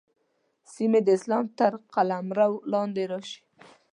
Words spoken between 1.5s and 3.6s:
تر قلمرو لاندې راشي.